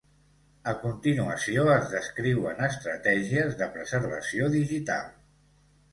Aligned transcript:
A 0.71 0.71
continuació 0.85 1.67
es 1.73 1.91
descriuen 1.93 2.63
estratègies 2.69 3.55
de 3.63 3.71
preservació 3.77 4.49
digital. 4.61 5.17